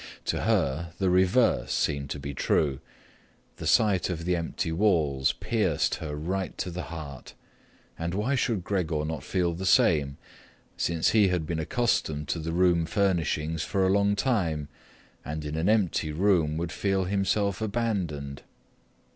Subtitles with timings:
[0.25, 2.79] To her the reverse seemed to be true;
[3.57, 7.35] the sight of the empty walls pierced her right to the heart,
[7.99, 10.17] and why should Gregor not feel the same,
[10.75, 14.69] since he had been accustomed to the room furnishings for a long time
[15.23, 18.41] and in an empty room would feel himself abandoned?